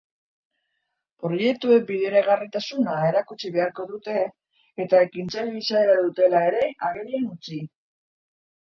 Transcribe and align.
Proiektuen 1.25 1.85
bideragarritasuna 1.89 2.95
erakutsi 3.11 3.53
beharko 3.59 3.87
dute, 3.93 4.17
eta 4.87 5.03
ekintzaile 5.11 5.57
izaera 5.63 6.03
dutela 6.03 6.45
ere 6.51 6.67
agerian 6.91 7.31
utzi. 7.39 7.63